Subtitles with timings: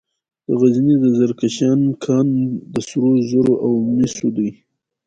[0.47, 2.27] د غزني د زرکشان کان
[2.73, 4.49] د سرو زرو او مسو دی.